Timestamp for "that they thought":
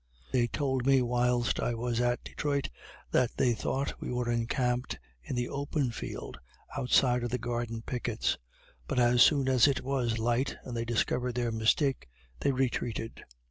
3.11-4.01